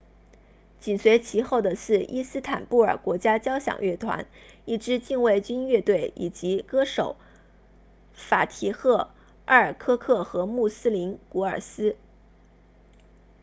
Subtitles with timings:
[0.79, 4.25] 紧随其后的是伊斯坦布尔国家交响乐团
[4.65, 7.17] istanbul state symphony orchestra 一支禁卫军乐队以及歌手
[8.11, 9.11] 法提赫
[9.45, 11.95] 埃尔科克 fatih erkoc 和穆斯林古尔斯 muslum gurses